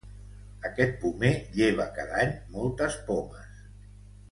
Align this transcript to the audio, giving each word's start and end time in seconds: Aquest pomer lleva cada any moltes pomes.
Aquest 0.69 0.95
pomer 1.03 1.29
lleva 1.59 1.87
cada 1.99 2.17
any 2.23 2.33
moltes 2.57 2.99
pomes. 3.13 3.63